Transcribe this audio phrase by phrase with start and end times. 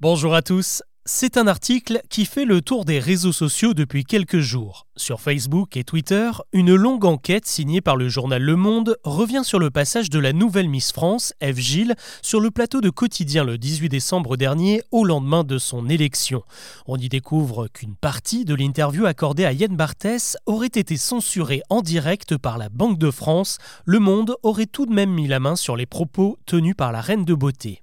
[0.00, 0.84] Bonjour à tous.
[1.06, 4.86] C'est un article qui fait le tour des réseaux sociaux depuis quelques jours.
[4.94, 9.58] Sur Facebook et Twitter, une longue enquête signée par le journal Le Monde revient sur
[9.58, 13.58] le passage de la nouvelle Miss France, Eve Gilles, sur le plateau de Quotidien le
[13.58, 16.44] 18 décembre dernier, au lendemain de son élection.
[16.86, 21.82] On y découvre qu'une partie de l'interview accordée à Yann Barthès aurait été censurée en
[21.82, 23.58] direct par la Banque de France.
[23.84, 27.00] Le Monde aurait tout de même mis la main sur les propos tenus par la
[27.00, 27.82] reine de beauté.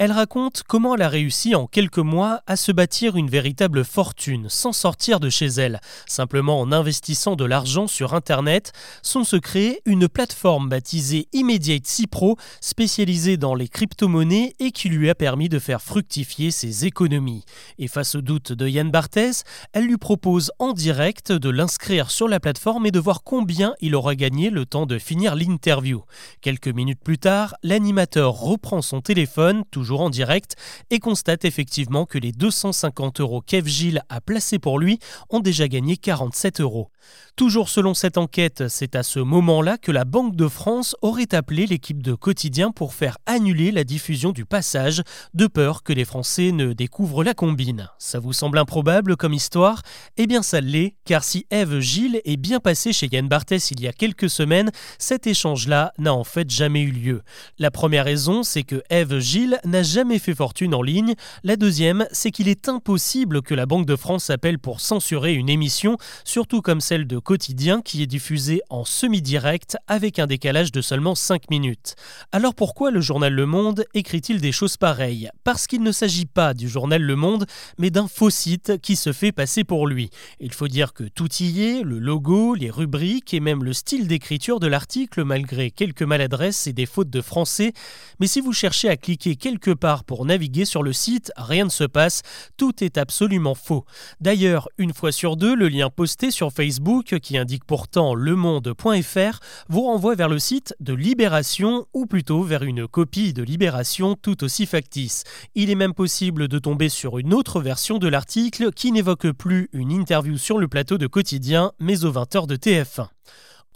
[0.00, 4.46] Elle raconte comment elle a réussi en quelques mois à se bâtir une véritable fortune
[4.48, 8.70] sans sortir de chez elle, simplement en investissant de l'argent sur Internet.
[9.02, 15.16] Son secret, une plateforme baptisée Immediate Cipro, spécialisée dans les crypto-monnaies et qui lui a
[15.16, 17.44] permis de faire fructifier ses économies.
[17.80, 22.28] Et face au doute de Yann Barthès, elle lui propose en direct de l'inscrire sur
[22.28, 26.04] la plateforme et de voir combien il aura gagné le temps de finir l'interview.
[26.40, 29.64] Quelques minutes plus tard, l'animateur reprend son téléphone,
[29.96, 30.54] en direct,
[30.90, 34.98] et constate effectivement que les 250 euros qu'Eve Gilles a placés pour lui
[35.30, 36.90] ont déjà gagné 47 euros.
[37.36, 41.66] Toujours selon cette enquête, c'est à ce moment-là que la Banque de France aurait appelé
[41.66, 45.02] l'équipe de quotidien pour faire annuler la diffusion du passage,
[45.34, 47.88] de peur que les Français ne découvrent la combine.
[47.98, 49.82] Ça vous semble improbable comme histoire?
[50.16, 53.80] Eh bien ça l'est, car si Eve Gilles est bien passée chez Yann Barthès il
[53.80, 57.22] y a quelques semaines, cet échange-là n'a en fait jamais eu lieu.
[57.58, 61.14] La première raison, c'est que Eve Gilles n'a jamais fait fortune en ligne.
[61.44, 65.48] La deuxième, c'est qu'il est impossible que la Banque de France appelle pour censurer une
[65.48, 70.80] émission, surtout comme celle de Quotidien qui est diffusée en semi-direct avec un décalage de
[70.80, 71.94] seulement 5 minutes.
[72.32, 75.30] Alors pourquoi le journal Le Monde écrit-il des choses pareilles?
[75.44, 77.46] Parce qu'il ne s'agit pas du journal Le Monde,
[77.78, 80.10] mais d'un faux site qui se fait passer pour lui.
[80.40, 84.08] Il faut dire que tout y est, le logo, les rubriques et même le style
[84.08, 87.72] d'écriture de l'article malgré quelques maladresses et des fautes de français.
[88.20, 89.36] Mais si vous cherchez à cliquer
[89.72, 92.22] part pour naviguer sur le site, rien ne se passe,
[92.56, 93.84] tout est absolument faux.
[94.20, 99.82] D'ailleurs, une fois sur deux, le lien posté sur Facebook, qui indique pourtant lemonde.fr, vous
[99.82, 104.66] renvoie vers le site de Libération, ou plutôt vers une copie de Libération tout aussi
[104.66, 105.24] factice.
[105.54, 109.68] Il est même possible de tomber sur une autre version de l'article qui n'évoque plus
[109.72, 113.08] une interview sur le plateau de quotidien, mais aux 20h de TF1.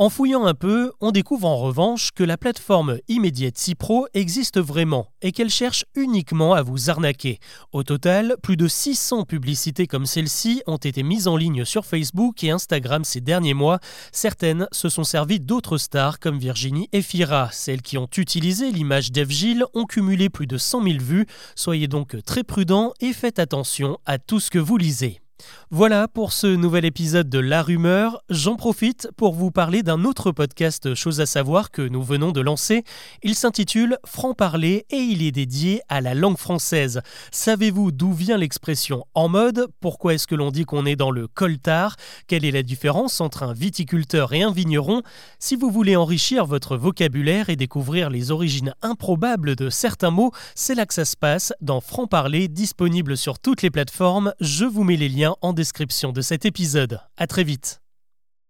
[0.03, 5.07] En fouillant un peu, on découvre en revanche que la plateforme Immediate Cipro existe vraiment
[5.23, 7.39] et qu'elle cherche uniquement à vous arnaquer.
[7.71, 12.43] Au total, plus de 600 publicités comme celle-ci ont été mises en ligne sur Facebook
[12.43, 13.79] et Instagram ces derniers mois.
[14.11, 17.51] Certaines se sont servies d'autres stars comme Virginie et Fira.
[17.53, 21.27] Celles qui ont utilisé l'image d'Eve Gilles ont cumulé plus de 100 000 vues.
[21.55, 25.22] Soyez donc très prudents et faites attention à tout ce que vous lisez.
[25.70, 28.22] Voilà pour ce nouvel épisode de La Rumeur.
[28.28, 32.41] J'en profite pour vous parler d'un autre podcast Chose à savoir que nous venons de
[32.41, 32.84] lancer.
[33.22, 37.00] Il s'intitule Franc parler et il est dédié à la langue française.
[37.30, 39.66] Savez-vous d'où vient l'expression en mode?
[39.80, 41.97] Pourquoi est-ce que l'on dit qu'on est dans le coltard?
[42.26, 45.03] Quelle est la différence entre un viticulteur et un vigneron?
[45.38, 50.74] Si vous voulez enrichir votre vocabulaire et découvrir les origines improbables de certains mots, c'est
[50.74, 54.34] là que ça se passe dans Franc parler disponible sur toutes les plateformes.
[54.41, 57.00] Je vous mets les liens en description de cet épisode.
[57.16, 57.81] À très vite.